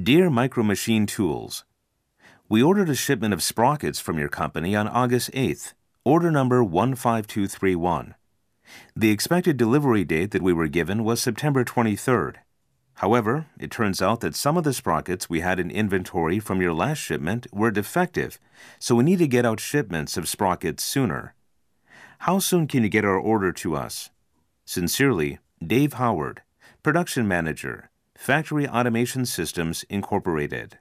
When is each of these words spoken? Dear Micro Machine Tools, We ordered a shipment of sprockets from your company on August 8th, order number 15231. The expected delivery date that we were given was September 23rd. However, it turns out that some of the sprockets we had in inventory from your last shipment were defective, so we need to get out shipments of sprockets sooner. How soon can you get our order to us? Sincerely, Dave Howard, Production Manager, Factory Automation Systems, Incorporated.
Dear 0.00 0.30
Micro 0.30 0.62
Machine 0.62 1.04
Tools, 1.04 1.64
We 2.48 2.62
ordered 2.62 2.88
a 2.88 2.94
shipment 2.94 3.34
of 3.34 3.42
sprockets 3.42 3.98
from 3.98 4.18
your 4.18 4.28
company 4.28 4.76
on 4.76 4.86
August 4.86 5.32
8th, 5.32 5.74
order 6.04 6.30
number 6.30 6.62
15231. 6.62 8.14
The 8.94 9.10
expected 9.10 9.56
delivery 9.56 10.04
date 10.04 10.30
that 10.30 10.42
we 10.42 10.52
were 10.52 10.68
given 10.68 11.02
was 11.02 11.20
September 11.20 11.64
23rd. 11.64 12.36
However, 12.94 13.46
it 13.58 13.72
turns 13.72 14.00
out 14.00 14.20
that 14.20 14.36
some 14.36 14.56
of 14.56 14.62
the 14.62 14.72
sprockets 14.72 15.28
we 15.28 15.40
had 15.40 15.58
in 15.58 15.72
inventory 15.72 16.38
from 16.38 16.62
your 16.62 16.72
last 16.72 16.98
shipment 16.98 17.48
were 17.52 17.72
defective, 17.72 18.38
so 18.78 18.94
we 18.94 19.04
need 19.04 19.18
to 19.18 19.26
get 19.26 19.44
out 19.44 19.58
shipments 19.58 20.16
of 20.16 20.28
sprockets 20.28 20.84
sooner. 20.84 21.34
How 22.20 22.38
soon 22.38 22.68
can 22.68 22.84
you 22.84 22.88
get 22.88 23.04
our 23.04 23.18
order 23.18 23.52
to 23.52 23.74
us? 23.74 24.10
Sincerely, 24.64 25.40
Dave 25.60 25.94
Howard, 25.94 26.42
Production 26.84 27.26
Manager, 27.26 27.90
Factory 28.20 28.68
Automation 28.68 29.24
Systems, 29.24 29.82
Incorporated. 29.88 30.76